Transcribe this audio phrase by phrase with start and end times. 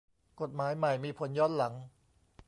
[0.41, 1.73] กฏหมายใหม่มีผลย้อนหลัง